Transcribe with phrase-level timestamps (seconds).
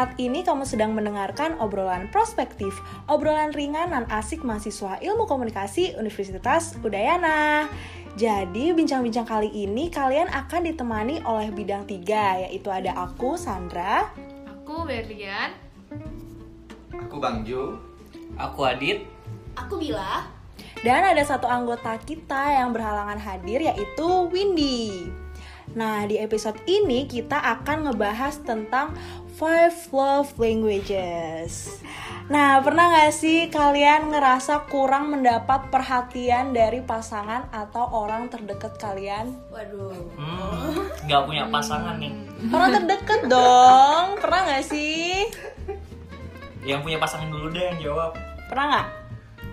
[0.00, 2.72] Saat ini kamu sedang mendengarkan obrolan prospektif,
[3.04, 7.68] obrolan ringan dan asik mahasiswa ilmu komunikasi Universitas Udayana.
[8.16, 14.08] Jadi bincang-bincang kali ini kalian akan ditemani oleh bidang tiga, yaitu ada aku, Sandra.
[14.48, 15.52] Aku Berlian.
[16.96, 17.76] Aku Bang Jo.
[18.40, 19.04] Aku Adit.
[19.52, 20.24] Aku Bila.
[20.80, 25.12] Dan ada satu anggota kita yang berhalangan hadir yaitu Windy.
[25.70, 28.90] Nah, di episode ini kita akan ngebahas tentang
[29.40, 31.80] five love languages.
[32.28, 39.32] Nah, pernah gak sih kalian ngerasa kurang mendapat perhatian dari pasangan atau orang terdekat kalian?
[39.48, 39.96] Waduh.
[40.14, 42.12] Hmm, nggak punya pasangan nih.
[42.52, 45.24] Orang terdekat dong, pernah gak sih?
[46.60, 48.12] Yang punya pasangan dulu deh yang jawab.
[48.52, 48.86] Pernah nggak?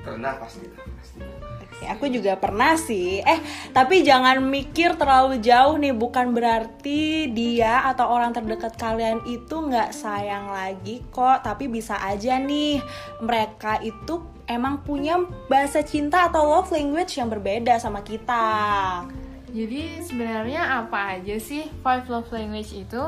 [0.03, 0.67] Pernah pasti.
[0.75, 1.36] pasti.
[1.77, 3.21] Oke, aku juga pernah sih.
[3.21, 3.37] Eh,
[3.69, 5.93] tapi jangan mikir terlalu jauh nih.
[5.93, 11.45] Bukan berarti dia atau orang terdekat kalian itu nggak sayang lagi kok.
[11.45, 12.81] Tapi bisa aja nih,
[13.21, 19.05] mereka itu emang punya bahasa cinta atau love language yang berbeda sama kita.
[19.53, 23.03] Jadi sebenarnya apa aja sih five love language itu?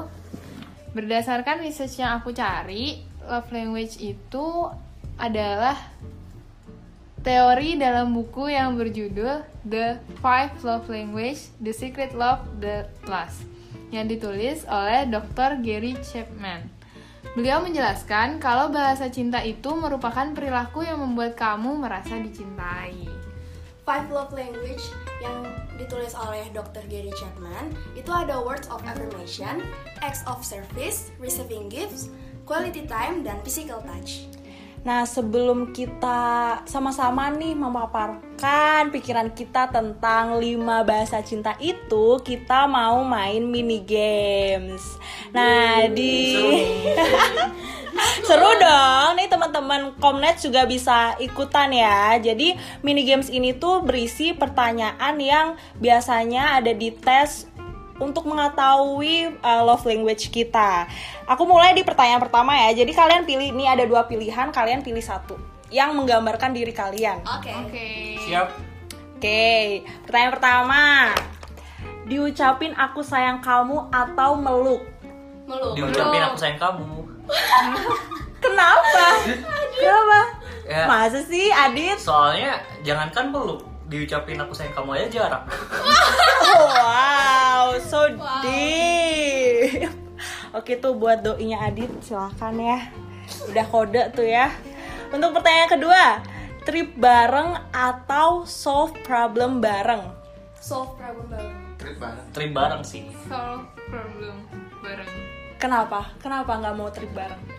[0.94, 4.70] Berdasarkan research yang aku cari, love language itu
[5.18, 5.74] adalah
[7.20, 13.44] teori dalam buku yang berjudul The Five Love Language: The Secret Love the Plus
[13.90, 15.62] yang ditulis oleh Dr.
[15.66, 16.70] Gary Chapman.
[17.34, 23.06] Beliau menjelaskan kalau bahasa cinta itu merupakan perilaku yang membuat kamu merasa dicintai.
[23.86, 24.86] Five love language
[25.18, 25.50] yang
[25.82, 26.86] ditulis oleh Dr.
[26.86, 29.66] Gary Chapman itu ada words of affirmation,
[30.06, 32.14] acts of service, receiving gifts,
[32.46, 34.30] quality time, dan physical touch.
[34.80, 43.04] Nah, sebelum kita sama-sama nih memaparkan pikiran kita tentang lima bahasa cinta itu, kita mau
[43.04, 44.96] main mini games.
[45.36, 46.40] Nah, di
[48.24, 52.16] Seru dong, nih teman-teman Komnet juga bisa ikutan ya.
[52.22, 55.48] Jadi mini games ini tuh berisi pertanyaan yang
[55.82, 57.49] biasanya ada di tes
[58.00, 60.88] untuk mengetahui uh, love language kita.
[61.28, 62.82] Aku mulai di pertanyaan pertama ya.
[62.84, 65.36] Jadi kalian pilih ini ada dua pilihan, kalian pilih satu
[65.70, 67.22] yang menggambarkan diri kalian.
[67.28, 67.52] Oke.
[67.54, 67.88] Oke.
[68.26, 68.48] Siap.
[69.20, 70.84] Oke, pertanyaan pertama.
[72.08, 74.82] Diucapin aku sayang kamu atau meluk?
[75.46, 75.76] Meluk.
[75.76, 77.04] Diucapin aku sayang kamu.
[78.44, 79.06] Kenapa?
[79.76, 80.20] Kenapa?
[80.70, 80.86] Ya.
[80.88, 81.98] Masa sih Adit?
[82.00, 85.44] Soalnya jangankan peluk, diucapin aku sayang kamu aja jarak.
[85.50, 86.64] Wow,
[87.82, 88.12] so
[88.44, 89.90] deep.
[90.58, 92.80] Oke tuh buat doinya Adit silahkan ya.
[93.48, 94.52] Udah kode tuh ya.
[95.10, 96.06] Untuk pertanyaan kedua,
[96.66, 100.06] trip bareng atau solve problem bareng?
[100.60, 101.58] Solve problem bareng.
[101.80, 102.24] Trip banget.
[102.36, 103.04] Trip bareng sih.
[103.26, 104.36] Solve problem
[104.82, 105.12] bareng.
[105.58, 106.14] Kenapa?
[106.20, 107.59] Kenapa nggak mau trip bareng?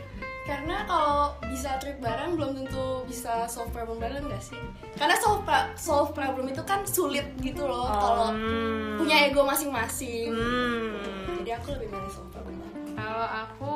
[0.51, 4.59] Karena kalau bisa trip bareng belum tentu bisa solve problem bareng gak sih?
[4.93, 8.99] Karena solve pra- solve problem itu kan sulit gitu loh kalau Hmm.
[8.99, 10.29] punya ego masing-masing.
[10.29, 10.99] Hmm.
[11.39, 12.87] Jadi aku lebih milih solve problem bareng.
[12.93, 13.75] Kalau aku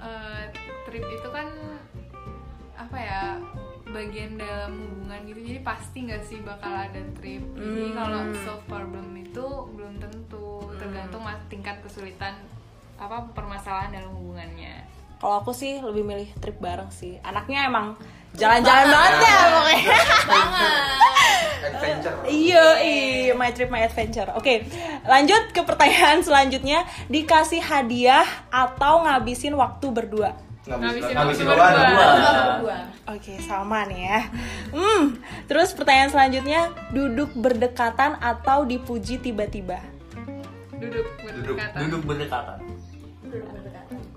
[0.00, 0.44] eh,
[0.84, 1.48] trip itu kan
[2.74, 3.22] apa ya
[3.86, 7.94] bagian dalam hubungan gitu jadi pasti nggak sih bakal ada trip jadi Hmm.
[7.94, 10.44] kalau solve problem itu belum tentu
[10.76, 12.34] tergantung mas- tingkat kesulitan
[12.96, 14.82] apa permasalahan dalam hubungannya
[15.24, 17.16] Kalau aku sih lebih milih trip bareng sih.
[17.24, 17.96] Anaknya emang
[18.36, 19.96] jalan-jalan banget ya pokoknya.
[21.64, 22.16] Adventure.
[22.28, 24.28] Iya, iya, my trip, my adventure.
[24.36, 24.68] Oke,
[25.08, 26.84] lanjut ke pertanyaan selanjutnya.
[27.08, 30.36] Dikasih hadiah atau ngabisin waktu berdua?
[30.68, 31.72] Ngabisin ngabisin waktu berdua.
[31.72, 32.08] Berdua.
[32.60, 32.78] Berdua.
[33.16, 34.20] Oke, sama nih ya.
[34.76, 35.16] Hmm,
[35.48, 39.80] terus pertanyaan selanjutnya, duduk berdekatan atau dipuji tiba-tiba?
[40.76, 42.58] duduk Duduk, berdekatan Duduk berdekatan.
[43.24, 43.73] Duduk berdekatan.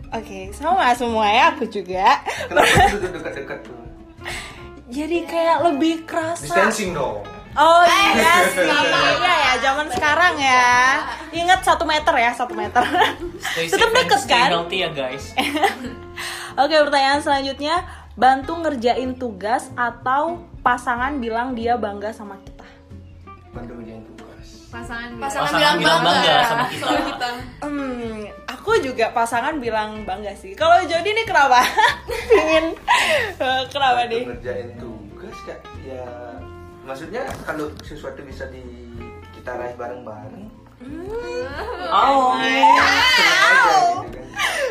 [0.08, 2.24] Oke, sama semua ya, aku juga.
[2.48, 3.76] Kenapa duduk dekat-dekat tuh?
[4.88, 6.48] Jadi kayak lebih kerasa.
[6.48, 7.28] Distancing dong.
[7.58, 11.02] Oh iya sih, iya ya, zaman sekarang ya.
[11.34, 12.80] Ingat satu meter ya, satu meter.
[13.42, 14.48] Stay Tetap deket stay kan?
[14.54, 15.34] healthy ya guys.
[16.62, 17.82] Oke, pertanyaan selanjutnya,
[18.14, 22.68] bantu ngerjain tugas atau pasangan bilang dia bangga sama kita?
[23.52, 24.48] Bantu ngerjain tugas.
[24.70, 26.88] pasangan Pasangan Pasangan bilang bilang bangga, bangga sama kita.
[27.10, 27.30] kita.
[27.66, 28.22] Hmm,
[28.68, 30.52] aku juga pasangan bilang bangga sih.
[30.52, 31.64] Kalau Jody nih kenapa?
[32.28, 32.76] Pingin
[33.40, 34.28] eh, kenapa nih?
[34.28, 35.64] ngerjain tugas kak.
[35.88, 36.04] Ya,
[36.84, 38.60] maksudnya kalau sesuatu bisa di
[39.32, 40.52] kita raih bareng-bareng.
[41.88, 42.36] Oh.
[42.36, 44.28] senang aja gitu kan.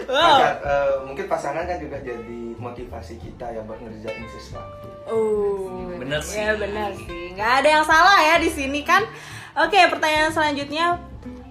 [0.07, 0.29] Wow.
[0.29, 4.93] Maka, eh, mungkin pasangan kan juga jadi motivasi kita ya buat ngerjain sesuatu.
[5.09, 6.37] Oh, Bener sih.
[6.37, 7.33] Ya benar sih.
[7.33, 9.09] Nggak ada yang salah ya di sini kan.
[9.57, 11.01] Oke, pertanyaan selanjutnya.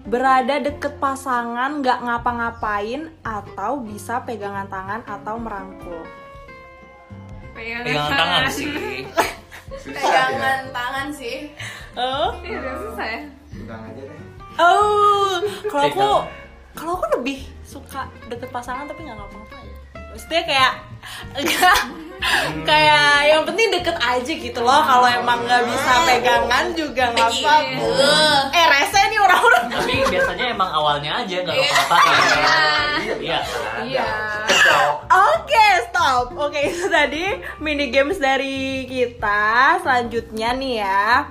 [0.06, 6.06] Berada deket pasangan nggak ngapa-ngapain atau bisa pegangan tangan atau merangkul.
[7.58, 8.70] Pegangan tangan sih.
[9.82, 10.72] Susah Pegangan ya.
[10.72, 11.38] tangan sih.
[11.98, 13.22] Oh, Iya, susah ya.
[13.50, 14.20] Pegang aja deh.
[14.56, 16.10] oh, kalau aku
[16.76, 19.74] kalau aku lebih suka deket pasangan tapi nggak ngapa-ngapain.
[20.14, 20.74] Maksudnya kayak
[21.38, 22.06] enggak
[22.66, 24.82] kayak yang penting deket aja gitu loh.
[24.82, 27.56] Kalau emang nggak bisa pegangan juga nggak apa-apa.
[28.50, 29.64] Eh rese nih orang-orang.
[29.70, 31.98] Tapi biasanya emang awalnya aja nggak apa-apa.
[33.22, 33.22] Iya.
[33.22, 33.40] Iya.
[33.40, 33.84] kan?
[33.86, 34.06] Iya.
[35.14, 36.26] Oke, stop.
[36.34, 37.26] Oke, itu tadi
[37.62, 39.78] mini games dari kita.
[39.86, 41.30] Selanjutnya nih ya.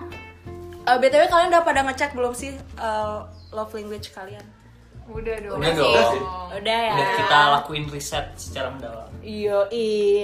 [0.85, 3.19] Eh, BTW kalian udah pada ngecek belum sih eh,
[3.51, 4.45] love language kalian?
[5.05, 5.59] Udah dong.
[5.61, 6.15] Udah dong.
[6.55, 6.95] Udah ya.
[6.95, 9.09] Udah kita lakuin riset secara mendalam.
[9.25, 9.69] Iya,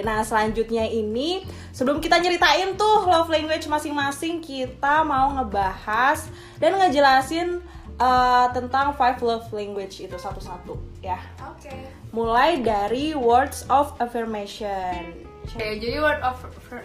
[0.01, 1.41] nah selanjutnya ini
[1.71, 7.65] sebelum kita nyeritain tuh love language masing-masing, kita mau ngebahas dan ngejelasin
[7.97, 11.17] eh, tentang five love language itu satu-satu ya.
[11.47, 11.73] Oke.
[12.11, 15.25] Mulai dari words of affirmation.
[15.49, 16.37] Oke, jadi word of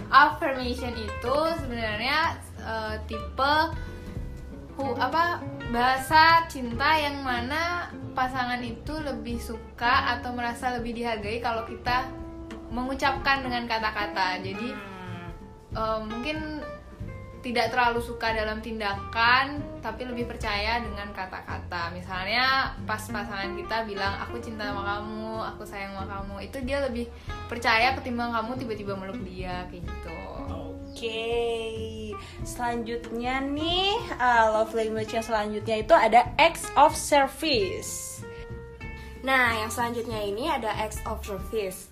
[0.10, 3.54] affirmation itu sebenarnya eh, tipe
[4.76, 5.44] hu- apa
[5.76, 12.08] bahasa cinta yang mana pasangan itu lebih suka atau merasa lebih dihargai kalau kita
[12.72, 14.40] mengucapkan dengan kata-kata.
[14.40, 14.72] Jadi
[15.76, 16.64] eh, mungkin
[17.44, 21.92] tidak terlalu suka dalam tindakan tapi lebih percaya dengan kata-kata.
[21.92, 26.80] Misalnya pas pasangan kita bilang aku cinta sama kamu aku sayang sama kamu itu dia
[26.88, 27.12] lebih
[27.52, 30.35] percaya ketimbang kamu tiba-tiba meluk dia kayak gitu
[30.96, 32.16] Oke,
[32.48, 38.24] selanjutnya nih uh, love language yang selanjutnya itu ada acts of service.
[39.20, 41.92] Nah, yang selanjutnya ini ada acts of service.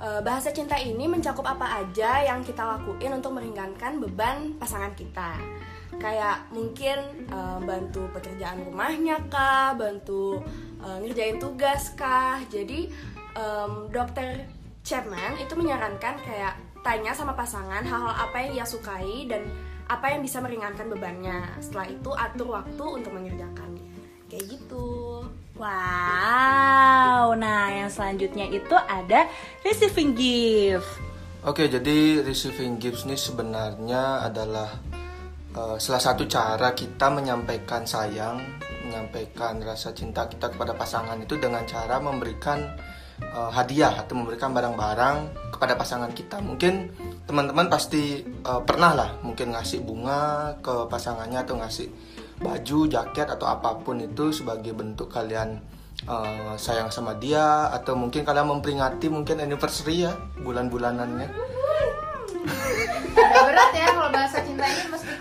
[0.00, 5.36] Eh, bahasa cinta ini mencakup apa aja yang kita lakuin untuk meringankan beban pasangan kita.
[6.00, 10.40] Kayak mungkin eh, bantu pekerjaan rumahnya kah, bantu
[10.80, 12.40] eh, ngerjain tugas kah.
[12.48, 12.88] Jadi
[13.36, 14.48] em, dokter
[14.88, 19.44] Chapman itu menyarankan kayak tanya sama pasangan hal-hal apa yang ia sukai dan
[19.88, 21.44] apa yang bisa meringankan bebannya.
[21.58, 23.84] Setelah itu atur waktu untuk mengerjakannya.
[24.28, 25.24] Kayak gitu.
[25.58, 29.26] Wow, nah yang selanjutnya itu ada
[29.66, 30.86] receiving gift.
[31.42, 34.70] Oke, jadi receiving gifts ini sebenarnya adalah
[35.50, 38.38] eh, salah satu cara kita menyampaikan sayang,
[38.86, 42.62] menyampaikan rasa cinta kita kepada pasangan itu dengan cara memberikan
[43.20, 45.16] eh, hadiah atau memberikan barang-barang
[45.54, 46.38] kepada pasangan kita.
[46.42, 46.92] Mungkin
[47.26, 51.88] teman-teman pasti eh, pernah lah, mungkin ngasih bunga ke pasangannya atau ngasih
[52.38, 55.58] baju, jaket atau apa pun itu sebagai bentuk kalian
[56.06, 61.28] eh, sayang sama dia atau mungkin kalian memperingati mungkin anniversary ya bulan-bulanannya.
[63.18, 64.64] Berat ya kalau bahasa cinta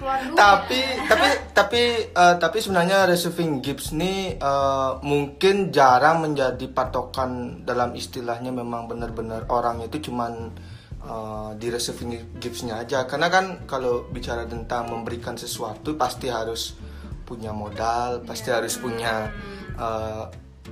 [0.08, 1.84] keluar dulu tapi tapi tapi
[2.16, 9.52] eh, tapi sebenarnya receiving gifts ini eh, mungkin jarang menjadi patokan dalam istilahnya memang benar-benar
[9.52, 10.56] orang itu cuman
[11.04, 13.04] eh, di receiving giftsnya aja.
[13.04, 16.80] Karena kan kalau bicara tentang memberikan sesuatu pasti harus
[17.28, 19.28] punya modal pasti harus punya
[19.76, 20.24] eh,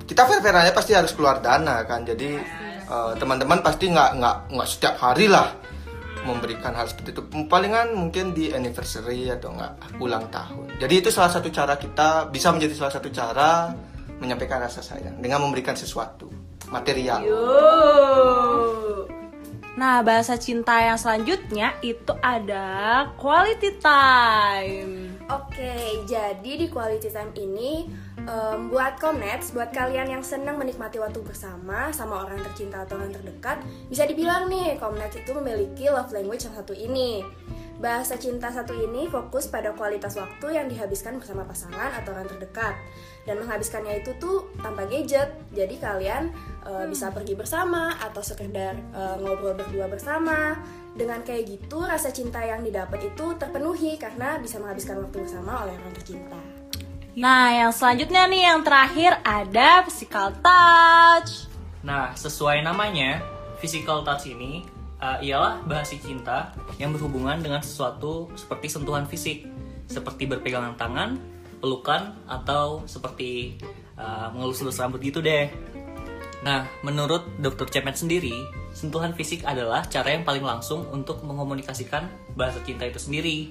[0.08, 2.08] kita fair fair aja pasti harus keluar dana kan.
[2.08, 2.40] Jadi
[2.88, 5.75] eh, teman-teman pasti nggak nggak nggak setiap hari lah
[6.26, 7.22] memberikan hal seperti itu.
[7.46, 10.82] Palingan mungkin di anniversary atau enggak ulang tahun.
[10.82, 13.70] Jadi itu salah satu cara kita bisa menjadi salah satu cara
[14.18, 16.28] menyampaikan rasa sayang dengan memberikan sesuatu
[16.68, 17.22] material.
[19.76, 25.15] Nah, bahasa cinta yang selanjutnya itu ada quality time.
[25.26, 31.18] Oke, jadi di quality time ini em, buat komnets, buat kalian yang senang menikmati waktu
[31.18, 33.58] bersama sama orang tercinta atau orang terdekat,
[33.90, 37.26] bisa dibilang nih komnets itu memiliki love language yang satu ini.
[37.82, 42.78] Bahasa cinta satu ini fokus pada kualitas waktu yang dihabiskan bersama pasangan atau orang terdekat.
[43.26, 45.34] Dan menghabiskannya itu tuh tanpa gadget.
[45.52, 46.32] Jadi kalian
[46.64, 50.56] eh, bisa pergi bersama atau sekedar eh, ngobrol berdua bersama.
[50.96, 55.76] Dengan kayak gitu rasa cinta yang didapat itu terpenuhi karena bisa menghabiskan waktu bersama oleh
[55.76, 56.40] orang tercinta.
[57.16, 61.52] Nah, yang selanjutnya nih yang terakhir ada physical touch.
[61.84, 63.20] Nah, sesuai namanya,
[63.60, 64.64] physical touch ini
[65.00, 69.48] uh, ialah bahasa cinta yang berhubungan dengan sesuatu seperti sentuhan fisik,
[69.88, 71.20] seperti berpegangan tangan,
[71.60, 73.60] pelukan, atau seperti
[73.96, 75.48] uh, mengelus-elus rambut gitu deh.
[76.44, 77.68] Nah, menurut Dr.
[77.68, 78.44] Chapman sendiri,
[78.86, 82.06] sentuhan fisik adalah cara yang paling langsung untuk mengomunikasikan
[82.38, 83.50] bahasa cinta itu sendiri.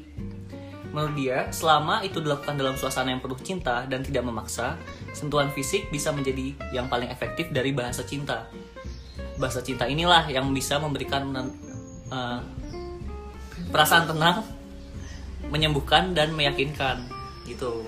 [0.95, 4.79] Menurut dia, selama itu dilakukan dalam suasana yang penuh cinta dan tidak memaksa,
[5.11, 8.47] sentuhan fisik bisa menjadi yang paling efektif dari bahasa cinta.
[9.35, 11.35] Bahasa cinta inilah yang bisa memberikan
[12.07, 12.39] uh,
[13.75, 14.39] perasaan tenang,
[15.51, 17.11] menyembuhkan dan meyakinkan
[17.43, 17.83] gitu.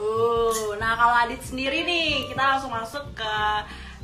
[0.00, 3.34] Uh, nah kalau Adit sendiri nih, kita langsung masuk ke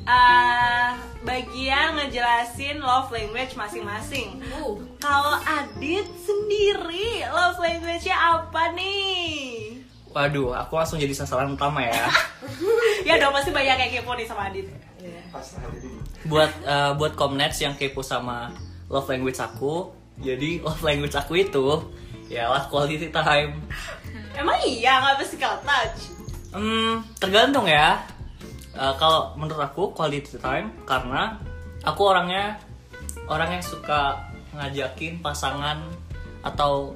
[0.06, 0.92] uh,
[1.24, 4.38] bagian ngejelasin love language masing-masing.
[4.52, 9.78] Uh, Kalau Adit sendiri, love language-nya apa nih?
[10.08, 12.06] Waduh, aku langsung jadi sasaran utama ya.
[13.06, 14.68] Ya dong pasti banyak yang kepo nih sama Adit.
[16.26, 18.50] buat eh, buat Comnets yang kepo sama
[18.90, 21.66] love language aku, jadi love language aku itu
[22.28, 23.56] ya lah quality time.
[24.36, 26.12] Emang iya nggak physical touch?
[26.52, 28.02] Hmm, tergantung ya.
[28.78, 31.34] Eh, kalau menurut aku quality time karena
[31.82, 32.62] aku orangnya
[33.26, 35.82] orang yang suka ngajakin pasangan
[36.46, 36.94] atau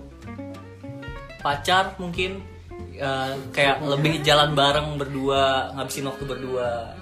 [1.43, 2.39] pacar mungkin
[2.95, 6.95] eh, kayak lebih jalan bareng berdua, ngabisin waktu berdua.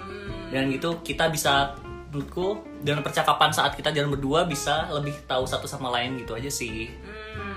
[0.49, 1.77] Dan gitu kita bisa
[2.09, 6.49] menurutku dengan percakapan saat kita jalan berdua bisa lebih tahu satu sama lain gitu aja
[6.49, 6.89] sih.
[6.89, 7.50] Hmm.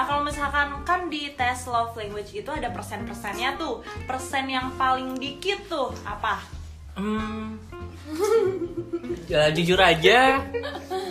[0.00, 5.12] Nah kalau misalkan kan di tes love language itu ada persen-persennya tuh Persen yang paling
[5.20, 6.40] dikit tuh apa?
[6.96, 7.60] Hmm.
[9.28, 10.40] ya, jujur aja,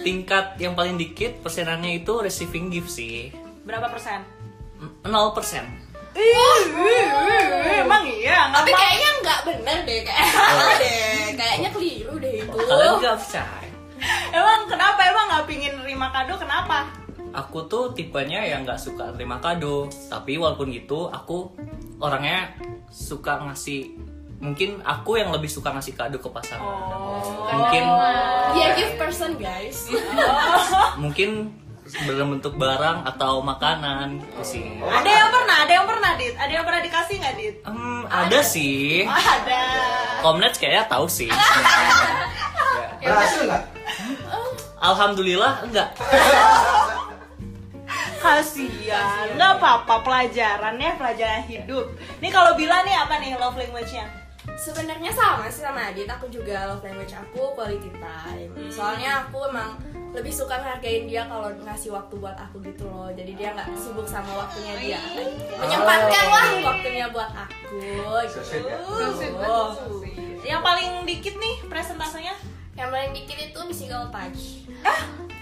[0.01, 3.29] tingkat yang paling dikit persenannya itu receiving gift sih.
[3.61, 4.25] Berapa persen?
[5.05, 5.69] 0 persen.
[7.85, 12.57] Emang iya nggak tapi kayaknya nggak bener deh, kayak salah deh, kayaknya keliru deh itu.
[12.57, 13.69] Kalian gak percaya?
[14.33, 15.01] Emang kenapa?
[17.39, 19.87] Aku tuh tipenya yang nggak suka terima kado.
[20.11, 21.55] Tapi walaupun gitu, aku
[22.03, 22.51] orangnya
[22.91, 23.95] suka ngasih.
[24.39, 26.67] Mungkin aku yang lebih suka ngasih kado ke pasangan.
[27.51, 27.83] Mungkin
[28.55, 29.87] Dia gift person guys.
[31.03, 31.55] mungkin
[32.05, 34.65] dalam bentuk barang atau makanan gitu sih.
[34.83, 35.55] Ada yang pernah?
[35.65, 36.35] Ada yang pernah, Dit?
[36.37, 37.55] Ada yang pernah dikasih nggak, Dit?
[37.65, 39.03] Hmm, ada sih.
[39.09, 39.61] Oh, ada.
[40.21, 41.31] Komnet kayaknya tahu sih.
[42.99, 43.15] Ya.
[43.15, 43.63] Berhasil nggak?
[44.79, 45.87] Alhamdulillah enggak.
[48.19, 51.87] Kasian, nggak apa-apa pelajaran ya, pelajaran hidup.
[52.19, 54.05] Nih kalau Bila nih apa nih love language-nya?
[54.59, 58.51] Sebenarnya sama sih sama Adit, aku juga love language aku quality time.
[58.67, 59.79] Soalnya aku emang
[60.11, 63.07] lebih suka ngehargain dia kalau ngasih waktu buat aku gitu loh.
[63.15, 64.99] Jadi dia nggak sibuk sama waktunya dia.
[65.55, 67.79] Menyempatkan lah waktunya buat aku.
[67.79, 68.67] Gitu.
[69.47, 69.79] Oh.
[70.43, 72.35] Yang paling dikit nih presentasenya?
[72.75, 74.65] Yang paling dikit itu physical touch.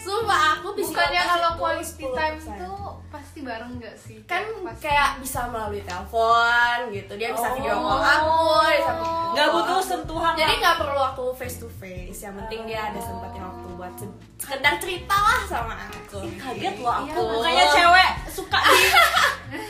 [0.08, 2.48] Sumpah aku physical Bukannya kalau quality time 10%.
[2.48, 2.72] itu
[3.08, 4.18] pasti bareng nggak sih?
[4.24, 8.36] kan Pas- kayak bisa melalui telepon gitu dia bisa video call aku
[8.70, 8.92] bisa
[9.30, 10.60] Nggak call butuh sentuhan jadi lah.
[10.60, 14.74] nggak perlu aku face to face yang penting dia ada sempatin waktu buat se- sekedar
[14.78, 17.20] cerita lah sama aku Kaget loh aku.
[17.20, 17.36] Iya.
[17.38, 18.80] Makanya cewek suka di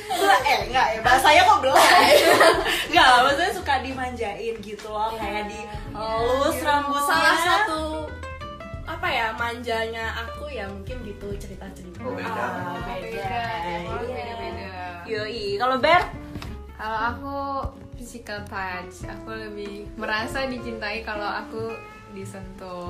[0.07, 2.13] Bela- eh enggak ya bahasanya kok belai
[2.89, 5.59] enggak maksudnya suka dimanjain gitu loh kayak di
[5.93, 7.81] lus rambutnya salah satu
[8.97, 12.33] apa ya manjanya aku ya mungkin gitu cerita cerita Oh, beda.
[12.33, 14.09] Ah, beda, beda emang Iya.
[14.09, 14.69] beda-beda.
[15.05, 16.01] yoi kalau Ber
[16.73, 17.35] Kalau aku
[17.93, 21.73] physical touch, aku lebih merasa dicintai kalau aku
[22.09, 22.87] disentuh.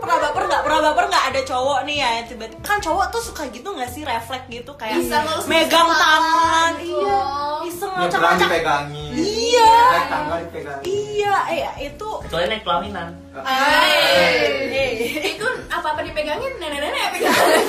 [0.00, 3.22] pernah baper nggak pernah baper nggak ada cowok nih ya yang tiba kan cowok tuh
[3.22, 6.98] suka gitu nggak sih refleks gitu kayak Bisa megang tangan gitu.
[6.98, 7.20] iya
[7.62, 9.04] iseng ngacak-ngacak dipegangi.
[9.12, 9.72] Iya.
[9.92, 10.82] Naik tangga dipegangi.
[10.88, 13.08] iya eh itu Kecuali naik pelaminan.
[13.40, 14.88] eh
[15.28, 17.60] itu apa apa dipegangin nenek-nenek pegangin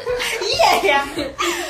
[0.54, 1.00] iya ya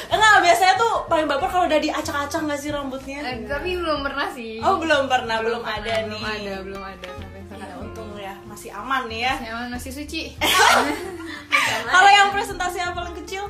[0.07, 4.28] enggak biasanya tuh paling baper kalau udah diacak-acak nggak sih rambutnya Eh, tapi belum pernah
[4.30, 4.61] sih.
[4.61, 7.09] oh belum pernah belum, ada belum nih ada, belum ada
[8.61, 10.37] masih aman nih ya Nyaman masih suci.
[11.97, 13.49] kalau yang presentasi yang paling kecil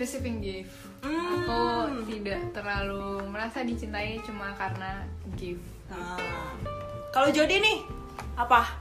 [0.00, 0.72] Receiving gift.
[1.04, 1.44] Hmm.
[1.44, 1.60] Aku
[2.08, 5.04] tidak terlalu merasa dicintai cuma karena
[5.36, 5.60] gift.
[5.92, 6.16] nah.
[7.12, 7.84] kalau Jody nih
[8.40, 8.80] apa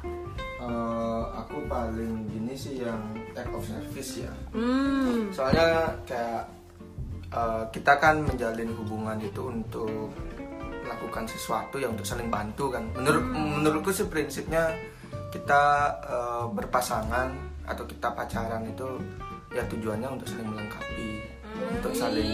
[0.63, 4.31] Eh, aku paling gini sih yang act of service ya.
[4.55, 6.47] hmm Soalnya kayak
[7.35, 10.07] eh, kita kan menjalin hubungan itu untuk
[10.87, 12.87] melakukan sesuatu yang untuk saling bantu kan.
[12.95, 14.71] Menurut menurutku sih prinsipnya
[15.35, 15.63] kita
[16.07, 17.27] eh, berpasangan
[17.67, 18.87] atau kita pacaran itu
[19.51, 21.09] ya tujuannya untuk saling melengkapi,
[21.75, 22.31] untuk saling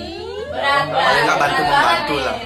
[0.51, 2.37] berat paling nggak bantu membantu lah.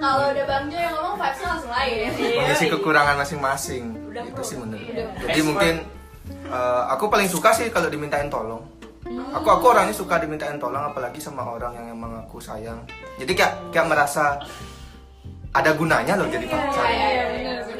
[0.00, 2.08] kalau udah bang Jo yang ngomong vibesnya langsung lain.
[2.16, 3.84] Mengisi kekurangan masing-masing.
[4.12, 4.84] Itu sih menurut
[5.24, 5.74] jadi mungkin
[6.28, 8.60] eh, aku paling suka sih kalau dimintain tolong.
[9.10, 12.84] Aku aku orangnya suka dimintain tolong apalagi sama orang yang emang aku sayang.
[13.16, 14.36] Jadi kayak kayak merasa
[15.50, 16.88] ada gunanya loh jadi pacar.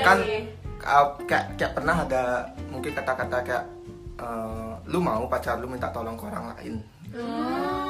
[0.00, 2.22] kan uh, kayak kayak pernah ada
[2.72, 3.64] mungkin kata-kata kayak
[4.18, 6.74] eh, lu mau pacar lu minta tolong ke orang lain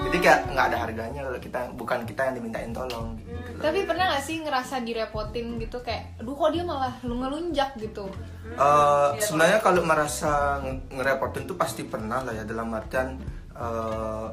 [0.00, 3.60] jadi kayak nggak ada harganya kalau kita bukan kita yang dimintain tolong gitu loh.
[3.60, 8.08] Tapi pernah gak sih ngerasa direpotin gitu kayak, aduh kok dia malah lu ngelunjak gitu?
[8.56, 13.20] Eh, sebenarnya kalau merasa nge- ngerepotin tuh pasti pernah lah ya dalam artian
[13.52, 14.26] eh,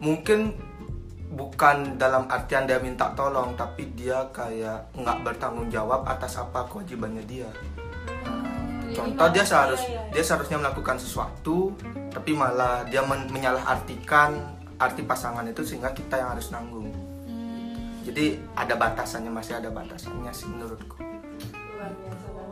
[0.00, 0.56] mungkin
[1.28, 6.64] bu- bukan dalam artian dia minta tolong tapi dia kayak nggak bertanggung jawab atas apa
[6.72, 7.48] kewajibannya dia
[8.94, 11.74] contoh dia seharus dia seharusnya melakukan sesuatu
[12.08, 14.38] tapi malah dia men- menyalahartikan
[14.76, 16.90] arti pasangan itu sehingga kita yang harus nanggung.
[18.04, 20.98] Jadi ada batasannya masih ada batasannya sih menurutku.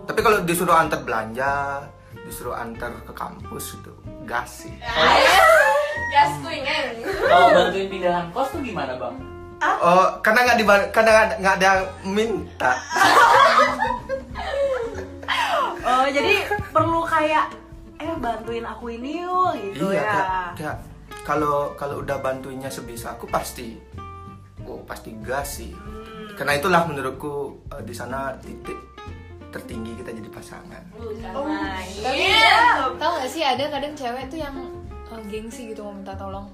[0.02, 1.82] Tapi kalau disuruh antar belanja
[2.22, 3.92] disuruh antar ke kampus itu
[4.24, 4.74] gas sih.
[6.12, 7.04] Gas kuingeng.
[7.22, 9.16] Kalau bantuin pindahan kos tuh gimana bang?
[9.62, 11.70] oh karena nggak diba- karena nggak- nggak ada
[12.02, 12.72] minta
[15.82, 16.34] Oh, jadi
[16.68, 17.46] perlu kayak
[17.96, 20.22] eh bantuin aku ini yuk gitu iya ya.
[20.52, 20.76] kayak,
[21.22, 23.78] kalau kalau udah bantuinnya sebisa aku pasti
[24.62, 26.34] oh pasti gas sih Hmm.
[26.34, 27.32] karena itulah menurutku
[27.68, 28.74] eh, di sana titik
[29.48, 30.82] tertinggi kita jadi pasangan
[32.00, 32.24] Tapi
[32.96, 34.56] tau gak sih ada kadang cewek tuh yang
[35.06, 36.48] uh, gengsi gitu mau minta tolong.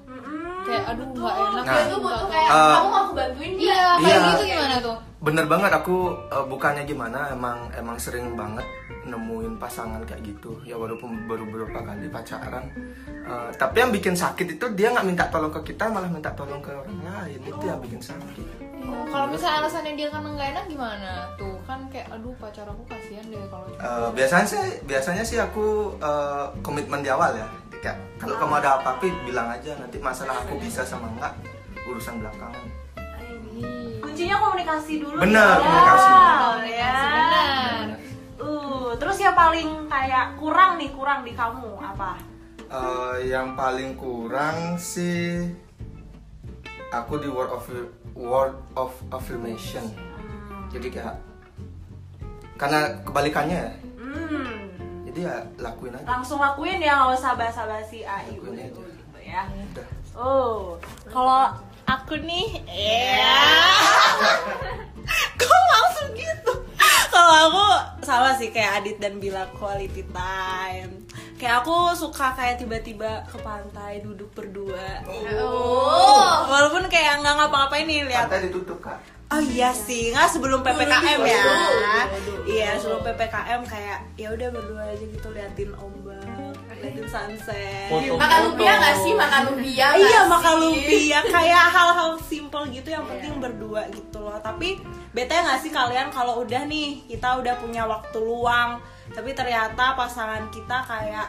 [0.61, 1.71] Kayak aduh nggak enak Nah.
[1.71, 2.29] ya Itu butuh tolong.
[2.29, 3.71] kayak Eh, kamu mau aku bantuin dia.
[3.71, 4.27] Iya, kayak Iya.
[4.27, 4.97] gitu gimana tuh?
[5.19, 8.67] bener banget aku eh, bukannya gimana emang emang sering banget
[9.09, 12.65] nemuin pasangan kayak gitu ya walaupun baru beberapa kali pacaran
[13.29, 16.57] Eh, tapi yang bikin sakit itu dia nggak minta tolong ke kita malah minta tolong
[16.65, 18.47] ke orang lain itu yang bikin sakit
[18.89, 21.11] Oh, kalau misalnya alasannya dia karena nggak enak gimana?
[21.37, 25.93] Tuh kan kayak aduh pacar aku kasihan deh kalau Eh, biasanya sih biasanya sih aku
[26.01, 27.45] eh, komitmen di awal ya
[27.85, 31.37] kayak kalau kamu ada apa-apa bilang aja nanti masalah aku bisa sama enggak
[31.85, 32.65] urusan belakangan
[33.99, 35.15] Kuncinya komunikasi dulu.
[35.21, 35.63] Benar, ya.
[35.63, 36.11] komunikasi.
[36.71, 36.91] Ya.
[37.13, 37.83] benar.
[38.39, 42.15] Uh, terus yang paling kayak kurang nih, kurang di kamu apa?
[42.65, 45.41] Eh, yang paling kurang sih
[46.89, 47.65] aku di word of
[48.13, 49.81] word of affirmation
[50.69, 51.15] jadi kayak
[52.55, 54.69] karena kebalikannya ya Hmm.
[55.03, 58.65] jadi ya lakuin aja Langsung lakuin ya, nggak usah basa-basi ah, iya, Lakuin aja.
[58.69, 58.81] gitu
[59.19, 59.41] ya.
[59.49, 60.77] udah Oh,
[61.07, 61.49] kalau
[61.85, 63.33] aku nih, ya.
[65.39, 66.53] Kok langsung gitu?
[67.19, 67.65] Kalau aku
[67.99, 71.03] sama sih kayak Adit dan bilang quality time.
[71.35, 75.03] Kayak aku suka kayak tiba-tiba ke pantai duduk berdua.
[75.35, 76.47] Oh.
[76.47, 78.31] Walaupun kayak nggak ngapa-ngapain nih lihat.
[78.31, 78.95] pantai ditutup kak
[79.29, 81.45] Oh iya sih, nggak sebelum ppkm ya.
[82.49, 86.08] Iya sebelum ppkm kayak ya udah berdua aja gitu liatin ombak,
[86.79, 87.87] liatin sunset.
[87.91, 88.15] Foto.
[88.15, 89.13] Makan lumpia nggak sih?
[89.15, 94.39] Makan lumpia Iya makan lumpia kayak hal-hal simple gitu yang penting berdua gitu loh.
[94.39, 94.79] Tapi
[95.11, 98.79] bete nggak sih kalian kalau udah nih kita udah punya waktu luang,
[99.11, 101.27] tapi ternyata pasangan kita kayak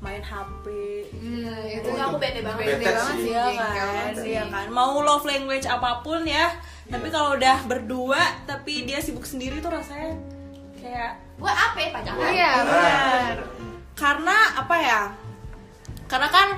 [0.00, 0.64] main HP.
[1.12, 2.80] Hmm, Itu aku bete banget.
[2.80, 3.24] Bete banget sih.
[3.28, 4.64] sih, Iya jengkel kan, iya kan.
[4.72, 6.56] Mau love language apa pun ya,
[6.88, 10.16] tapi kalau udah berdua tapi dia sibuk sendiri tuh rasanya
[10.80, 12.20] kayak Buat apa ya pacaran?
[12.36, 13.36] Iya, benar.
[13.94, 15.02] Karena apa ya?
[16.10, 16.48] Karena kan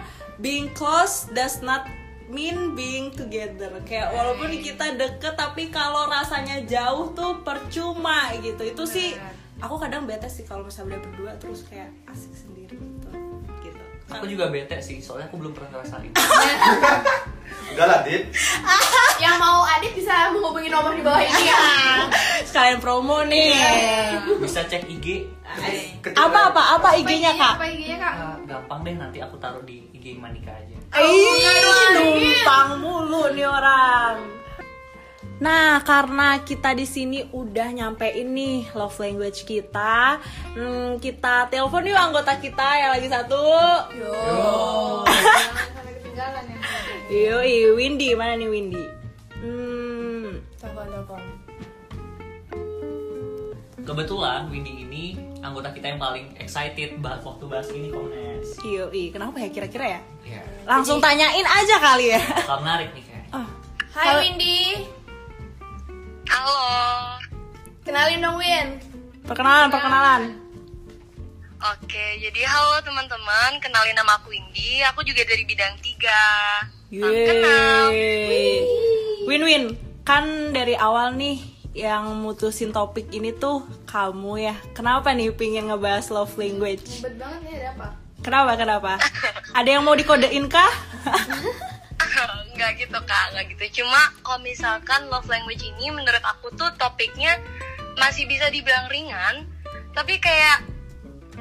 [0.41, 1.85] being close does not
[2.33, 3.69] mean being together.
[3.85, 8.65] Kayak walaupun kita deket tapi kalau rasanya jauh tuh percuma gitu.
[8.65, 9.13] Itu sih
[9.61, 12.81] aku kadang bete sih kalau misalnya udah berdua terus kayak asik sendiri.
[14.13, 16.13] Aku juga bete sih, soalnya aku belum pernah ngerasain.
[17.73, 18.29] udah lah dit
[19.17, 21.65] Yang mau Adit bisa menghubungi nomor di bawah ini ya.
[22.49, 23.55] Sekalian promo nih.
[24.43, 25.25] Bisa cek IG.
[26.17, 27.55] Apa apa apa IG-nya kak?
[27.61, 28.15] Apa IG-nya kak?
[28.19, 30.77] Ah, gampang deh nanti aku taruh di IG Manika aja.
[31.01, 34.32] Ih, numpang mulu nih orang.
[35.43, 40.23] Nah, karena kita di sini udah nyampe ini love language kita,
[40.55, 43.43] hmm, kita telepon yuk anggota kita yang lagi satu.
[43.91, 46.59] Jangan sampai ketinggalan ya.
[47.11, 48.85] Yoi, Windy mana nih Windy?
[49.35, 51.23] Hmm, Telepon telepon.
[53.83, 55.05] Kebetulan Windy ini
[55.43, 58.47] anggota kita yang paling excited bahas waktu bahas ini Komnes.
[58.63, 60.01] yoi, kenapa ya kira-kira ya?
[60.23, 60.43] Iya.
[60.71, 62.23] Langsung tanyain aja kali ya.
[62.47, 63.27] Kalau menarik nih kayak.
[63.35, 63.49] Oh,
[63.91, 65.02] Hai Windy.
[66.29, 66.61] Halo.
[67.83, 68.69] Kenalin dong Win.
[69.23, 70.23] perkenalan, perkenalan.
[71.63, 76.91] Oke, jadi halo teman-teman, kenalin nama aku Indi, aku juga dari bidang 3.
[76.91, 77.85] Salam kenal.
[77.95, 78.67] Yeay.
[79.31, 81.39] Win-win, kan dari awal nih
[81.73, 84.55] yang mutusin topik ini tuh kamu ya.
[84.75, 86.99] Kenapa nih pingin ngebahas love language?
[86.99, 87.87] Ribet banget nih ada apa?
[88.23, 88.93] Kenapa, kenapa?
[89.55, 90.71] Ada yang mau dikodein kah?
[92.63, 93.83] Nggak gitu kak, nggak gitu.
[93.83, 97.35] Cuma kalau misalkan love language ini menurut aku tuh topiknya
[97.99, 99.51] masih bisa dibilang ringan,
[99.91, 100.63] tapi kayak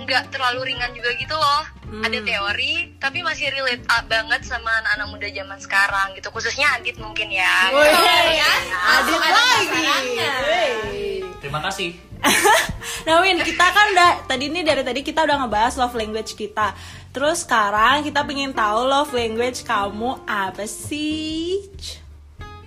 [0.01, 1.62] nggak terlalu ringan juga gitu loh.
[2.01, 6.34] Ada teori, tapi masih relate banget sama anak-anak muda zaman sekarang gitu.
[6.34, 7.69] Khususnya Adit mungkin ya.
[8.97, 10.17] Adit lagi.
[10.17, 11.21] Wey.
[11.38, 11.93] Terima kasih.
[13.05, 16.73] nah Win, kita kan udah tadi ini dari tadi kita udah ngebahas love language kita.
[17.12, 21.60] Terus sekarang kita pengen tahu love language kamu apa sih?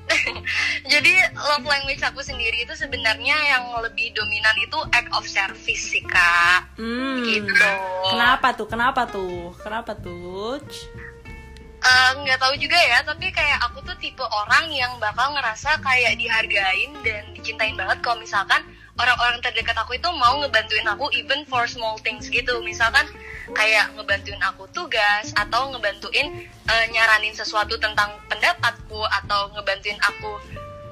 [0.92, 6.04] Jadi love language aku sendiri itu sebenarnya yang lebih dominan itu act of service sih
[6.04, 6.68] kak.
[6.76, 7.24] Hmm.
[7.24, 7.70] Gitu.
[8.12, 8.68] Kenapa tuh?
[8.68, 9.56] Kenapa tuh?
[9.64, 10.60] Kenapa tuh?
[11.84, 16.16] Eh, nggak tahu juga ya tapi kayak aku tuh tipe orang yang bakal ngerasa kayak
[16.16, 21.66] dihargain dan dicintain banget kalau misalkan orang-orang terdekat aku itu mau ngebantuin aku even for
[21.66, 23.02] small things gitu misalkan
[23.52, 30.38] kayak ngebantuin aku tugas atau ngebantuin eh, nyaranin sesuatu tentang pendapatku atau ngebantuin aku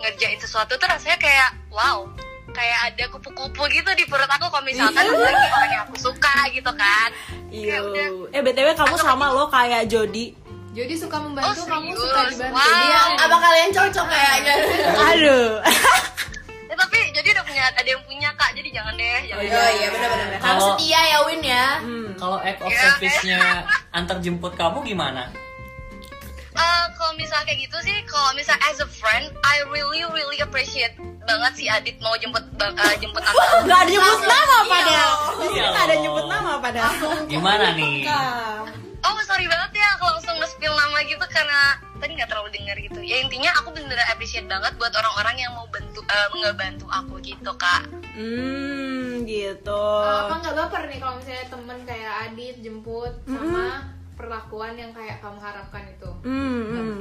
[0.03, 2.11] ngerjain sesuatu tuh rasanya kayak wow
[2.53, 6.69] kayak ada kupu-kupu gitu di perut aku kalau misalkan lagi orang yang aku suka gitu
[6.75, 7.11] kan
[7.53, 7.85] Iya.
[8.33, 10.33] Eh btw kamu sama lo kayak Jody.
[10.73, 12.57] Jadi suka membantu, Oh, kamu suka dibantu.
[12.57, 13.21] Wow.
[13.29, 14.55] Apa kalian cocok kayaknya?
[15.13, 15.49] Aduh.
[17.13, 20.27] Jadi udah punya ada yang punya kak jadi jangan deh jangan Oh iya benar-benar.
[20.35, 21.67] Harus Kalau- setia ya Win ya.
[22.15, 22.81] Kalau act of Iya.
[22.83, 23.41] service-nya
[23.91, 25.29] antar jemput kamu gimana?
[26.53, 30.93] Eh, kalau misalnya kayak gitu sih kalau misalnya as a friend I really really appreciate
[31.23, 35.13] banget si Adit mau jemput eh, jemput aku Gak ada nyebut nama padahal.
[35.43, 35.69] Sini Iya.
[35.71, 36.93] gak ada nyebut nama padahal.
[37.25, 38.05] Gimana nih?
[39.03, 41.61] oh sorry banget ya kalau langsung nge-spill nama gitu karena
[42.03, 45.71] tadi nggak terlalu dengar gitu ya intinya aku bener-bener appreciate banget buat orang-orang yang mau
[45.71, 49.85] bantu eh, ngebantu aku gitu kak Hmm, gitu.
[50.05, 53.89] Eh, apa nggak baper nih kalau misalnya temen kayak Adit jemput sama
[54.21, 56.11] perlakuan yang kayak kamu harapkan itu?
[56.21, 56.99] Hmm, hmm.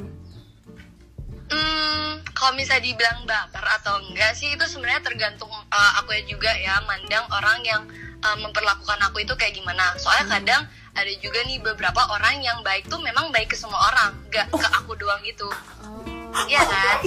[1.52, 6.48] Hmm, kalau misalnya dibilang baper atau enggak sih itu sebenarnya tergantung uh, aku ya juga
[6.56, 7.84] ya mandang orang yang
[8.22, 9.94] uh, memperlakukan aku itu kayak gimana.
[9.98, 14.12] Soalnya kadang ada juga nih beberapa orang yang baik tuh memang baik ke semua orang,
[14.30, 15.48] gak ke aku doang gitu.
[16.48, 16.98] Iya kan?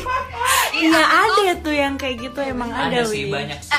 [0.68, 3.32] Jadi Iya aku tuh- ada tuh yang kayak gitu emang ada, Ada sih Wi.
[3.32, 3.72] banyak sih.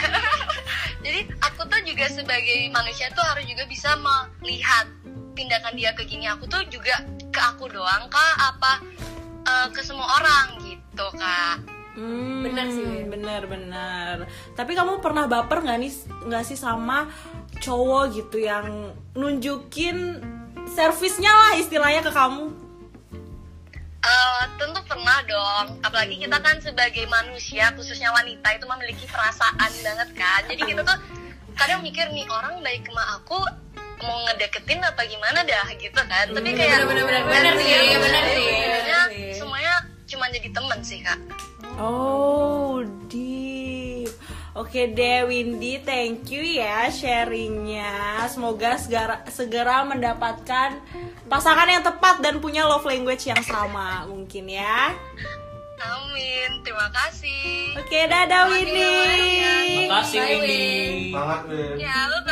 [1.06, 4.90] Jadi aku tuh juga sebagai manusia tuh harus juga bisa melihat
[5.38, 6.98] tindakan dia ke gini aku tuh juga
[7.30, 8.74] ke aku doang kah apa
[9.46, 11.62] uh, ke semua orang gitu kak.
[11.96, 14.28] Hmm, Bener sih, bener.
[14.52, 15.92] Tapi kamu pernah baper nggak nih
[16.28, 17.08] nggak sih sama
[17.64, 20.20] cowok gitu yang nunjukin
[20.68, 22.52] servisnya lah istilahnya ke kamu?
[24.06, 25.82] Eh, tentu pernah dong.
[25.82, 30.42] Apalagi kita kan sebagai manusia khususnya wanita itu memiliki perasaan banget kan.
[30.46, 31.00] Jadi kita tuh
[31.58, 33.40] kadang mikir nih orang baik sama aku
[34.04, 36.26] mau ngedeketin apa gimana dah gitu kan.
[36.30, 39.32] Tapi kayak bener-bener, bener sih, bener sebenarnya bener sih.
[39.42, 39.75] semuanya
[40.06, 41.18] cuma jadi temen sih kak
[41.76, 44.08] Oh, deep.
[44.56, 48.24] Oke deh Windy, thank you ya sharingnya.
[48.26, 50.80] Semoga segera, segera mendapatkan
[51.26, 54.96] pasangan yang tepat dan punya love language yang sama mungkin ya.
[55.76, 58.96] amin terima kasih Oke, dadah Windy.
[59.84, 60.66] Makasih Windy.
[61.12, 61.76] Semangat, Win.
[61.76, 62.24] ya bye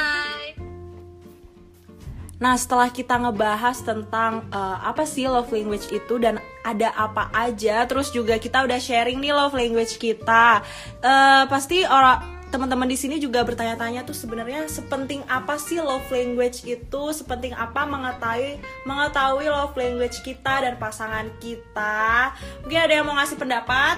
[2.44, 7.88] Nah, setelah kita ngebahas tentang eh, apa sih love language itu dan ada apa aja,
[7.88, 10.60] terus juga kita udah sharing nih love language kita.
[11.00, 16.68] Eh, pasti orang teman-teman di sini juga bertanya-tanya tuh sebenarnya sepenting apa sih love language
[16.68, 17.04] itu?
[17.16, 22.36] Sepenting apa mengetahui mengetahui love language kita dan pasangan kita?
[22.68, 23.96] Mungkin ada yang mau ngasih pendapat?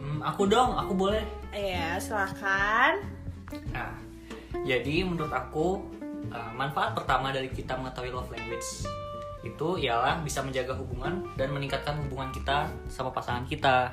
[0.00, 1.28] Hmm, aku dong, aku boleh.
[1.52, 3.04] Ya, silahkan.
[3.68, 3.92] Nah,
[4.64, 5.97] jadi menurut aku
[6.32, 8.88] uh, manfaat pertama dari kita mengetahui love language
[9.46, 13.86] itu ialah bisa menjaga hubungan dan meningkatkan hubungan kita sama pasangan kita.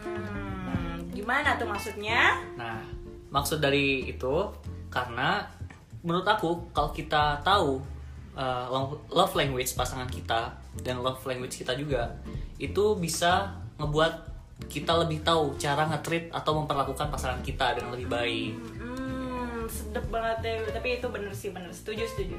[0.00, 2.40] Hmm, gimana tuh maksudnya?
[2.56, 2.80] Nah,
[3.28, 4.48] maksud dari itu
[4.88, 5.44] karena
[6.00, 7.82] menurut aku kalau kita tahu
[8.38, 12.16] uh, lo- love language pasangan kita dan love language kita juga
[12.56, 14.36] itu bisa ngebuat
[14.72, 18.52] kita lebih tahu cara nge-treat atau memperlakukan pasangan kita dengan lebih baik.
[18.56, 18.75] Hmm,
[19.96, 20.56] sedep banget deh.
[20.76, 21.72] Tapi itu bener sih, bener.
[21.72, 22.36] Setuju, setuju.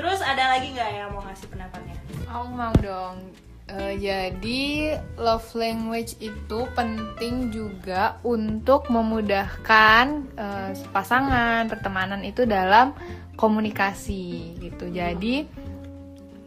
[0.00, 1.96] Terus ada lagi nggak yang mau ngasih pendapatnya?
[2.24, 3.20] Aku mau dong.
[3.68, 10.04] Eh, jadi love language itu penting juga untuk memudahkan
[10.40, 12.96] eh, pasangan pertemanan itu dalam
[13.36, 14.88] komunikasi gitu.
[14.88, 15.44] Jadi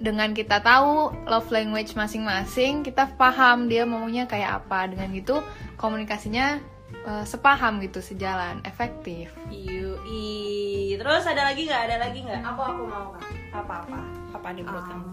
[0.02, 4.90] dengan kita tahu love language masing-masing, kita paham dia maunya kayak apa.
[4.90, 5.46] Dengan gitu
[5.78, 6.58] komunikasinya
[6.94, 9.32] eh, sepaham gitu, sejalan, efektif.
[9.50, 10.96] Yui.
[11.00, 11.82] Terus ada lagi nggak?
[11.90, 12.42] Ada lagi nggak?
[12.44, 13.26] Aku aku mau kak.
[13.54, 14.00] Apa-apa?
[14.36, 15.10] Apa nih menurut kamu?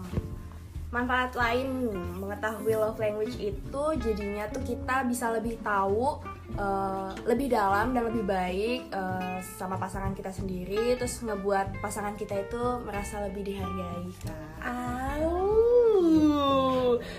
[0.87, 6.15] manfaat lain mengetahui love language itu jadinya tuh kita bisa lebih tahu
[6.55, 12.39] eh, lebih dalam dan lebih baik eh, sama pasangan kita sendiri terus ngebuat pasangan kita
[12.39, 15.43] itu merasa lebih dihargai kak Au.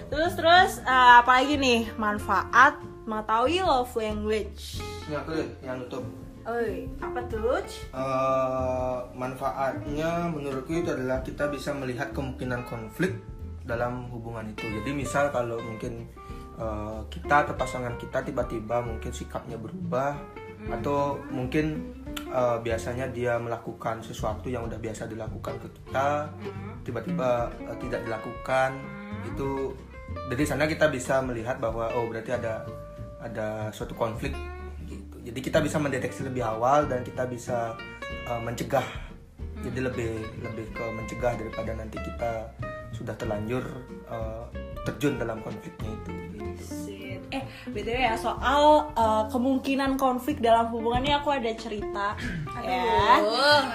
[0.08, 4.84] Terus terus eh, apa lagi nih manfaat mengetahui love language?
[5.08, 5.32] Ini aku
[5.64, 6.04] yang nutup.
[6.48, 7.60] Oi, apa tuh?
[7.92, 13.16] Eh, manfaatnya menurutku itu adalah kita bisa melihat kemungkinan konflik
[13.64, 14.64] dalam hubungan itu.
[14.64, 16.04] Jadi misal kalau mungkin
[16.60, 20.16] eh, kita atau pasangan kita tiba-tiba mungkin sikapnya berubah
[20.68, 21.96] atau mungkin
[22.28, 26.28] eh, biasanya dia melakukan sesuatu yang udah biasa dilakukan ke kita
[26.84, 28.70] tiba-tiba eh, tidak dilakukan
[29.28, 29.72] itu
[30.32, 32.64] dari sana kita bisa melihat bahwa oh berarti ada
[33.18, 34.32] ada suatu konflik
[34.86, 37.74] gitu jadi kita bisa mendeteksi lebih awal dan kita bisa
[38.08, 38.86] eh, mencegah
[39.58, 42.46] jadi lebih lebih ke mencegah daripada nanti kita
[42.94, 43.64] sudah terlanjur
[44.06, 44.44] eh,
[44.86, 46.12] terjun dalam konfliknya itu.
[47.28, 52.16] Eh, btw ya soal uh, kemungkinan konflik dalam hubungannya aku ada cerita
[52.64, 53.20] ya.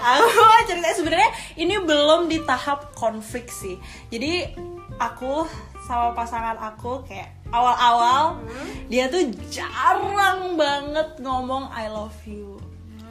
[0.02, 0.30] Aku
[0.66, 1.30] cerita sebenarnya
[1.62, 3.78] ini belum di tahap konflik sih.
[4.10, 4.58] Jadi
[4.98, 5.46] aku
[5.86, 8.42] sama pasangan aku kayak awal-awal
[8.90, 12.58] dia tuh jarang banget ngomong I love you.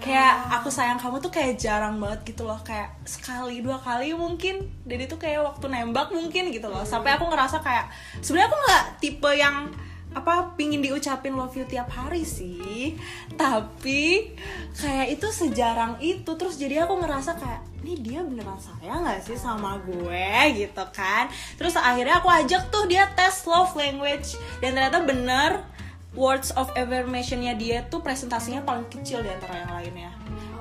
[0.03, 2.59] Kayak aku sayang kamu tuh kayak jarang banget gitu loh.
[2.67, 4.67] Kayak sekali dua kali mungkin.
[4.83, 6.83] Dan itu kayak waktu nembak mungkin gitu loh.
[6.83, 7.87] Sampai aku ngerasa kayak
[8.19, 9.71] sebenarnya aku nggak tipe yang
[10.13, 12.99] apa pingin diucapin love you tiap hari sih.
[13.39, 14.35] Tapi
[14.75, 16.31] kayak itu sejarang itu.
[16.35, 20.31] Terus jadi aku ngerasa kayak ini dia beneran sayang nggak sih sama gue?
[20.55, 21.27] Gitu kan.
[21.59, 24.39] Terus akhirnya aku ajak tuh dia tes love language.
[24.63, 25.67] Dan ternyata bener
[26.15, 30.11] words of affirmationnya dia tuh presentasinya paling kecil di antara yang lainnya.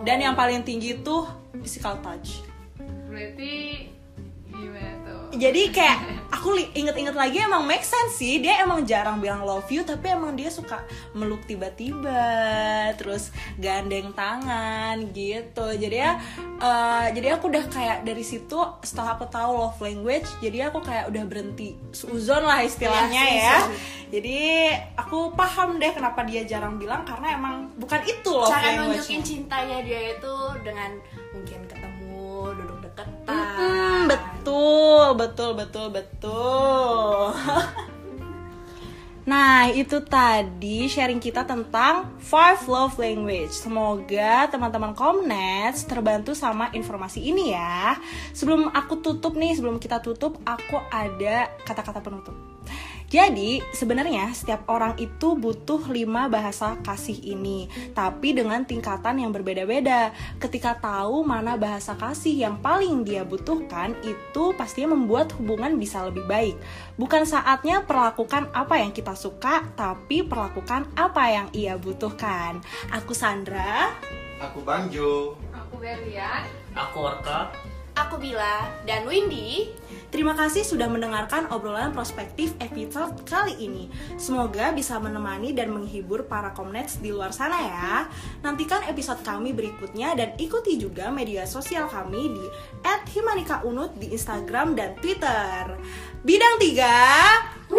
[0.02, 1.30] Dan yang paling tinggi tuh
[1.62, 2.42] physical touch.
[3.06, 3.86] Berarti
[4.50, 5.11] gimana tuh?
[5.34, 5.98] Jadi kayak
[6.32, 8.40] aku inget-inget lagi emang make sense sih.
[8.40, 15.12] Dia emang jarang bilang love you tapi emang dia suka meluk tiba-tiba terus gandeng tangan
[15.12, 15.66] gitu.
[15.76, 16.18] Jadi ya
[16.58, 21.10] eh, jadi aku udah kayak dari situ setelah aku tahu love language jadi aku kayak
[21.10, 23.58] udah berhenti suzon lah istilahnya Iya, ya.
[24.10, 24.40] jadi
[24.96, 29.22] aku paham deh kenapa dia jarang bilang karena emang bukan itu love Cara language nunjukin
[29.22, 30.98] cintanya dia itu dengan
[31.32, 33.08] mungkin ketemu, duduk deketan.
[33.26, 37.30] Hmm, betul, betul, betul, betul.
[39.22, 43.54] Nah, itu tadi sharing kita tentang five love language.
[43.54, 48.02] Semoga teman-teman Komnets terbantu sama informasi ini ya.
[48.34, 52.34] Sebelum aku tutup nih, sebelum kita tutup, aku ada kata-kata penutup.
[53.12, 60.16] Jadi, sebenarnya setiap orang itu butuh lima bahasa kasih ini, tapi dengan tingkatan yang berbeda-beda.
[60.40, 66.24] Ketika tahu mana bahasa kasih yang paling dia butuhkan, itu pastinya membuat hubungan bisa lebih
[66.24, 66.56] baik.
[66.96, 72.64] Bukan saatnya perlakukan apa yang kita suka, tapi perlakukan apa yang ia butuhkan.
[72.96, 73.92] Aku Sandra.
[74.42, 76.48] aku Bangjo Aku Berlian.
[76.74, 77.52] Aku Orka.
[78.08, 79.70] Aku Bila dan Windy.
[80.12, 83.88] Terima kasih sudah mendengarkan obrolan prospektif episode kali ini.
[84.20, 88.10] Semoga bisa menemani dan menghibur para komnets di luar sana ya.
[88.44, 92.46] Nantikan episode kami berikutnya dan ikuti juga media sosial kami di
[92.84, 95.80] @himanikaunut di Instagram dan Twitter.
[96.26, 97.72] Bidang 3.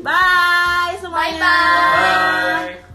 [0.00, 1.38] Bye semuanya.
[1.38, 2.89] Bye bye.